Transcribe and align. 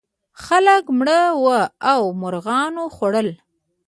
خلک 0.45 0.83
مړه 0.97 1.21
وو 1.43 1.59
او 1.91 2.01
مرغانو 2.21 2.83
خوړل. 2.95 3.29